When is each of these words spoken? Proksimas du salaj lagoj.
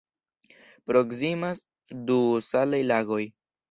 Proksimas 0.93 1.63
du 2.11 2.21
salaj 2.53 2.85
lagoj. 2.93 3.25